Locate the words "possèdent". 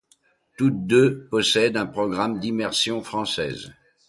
1.29-1.77